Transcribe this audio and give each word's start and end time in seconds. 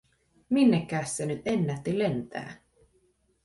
Minnekäs 0.49 1.17
se 1.17 1.25
nyt 1.25 1.41
ennätti 1.45 1.99
lentää? 1.99 2.61